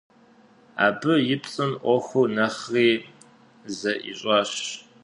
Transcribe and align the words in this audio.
Абы 0.85 1.13
и 1.33 1.37
пцӏым 1.41 1.71
ӏуэхур 1.81 2.27
нэхъри 2.35 2.87
зэӏищӏащ. 3.77 4.51